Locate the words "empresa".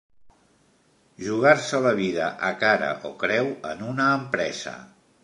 4.23-4.75